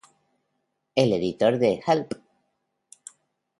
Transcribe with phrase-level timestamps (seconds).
[0.95, 2.13] El editor de "Help!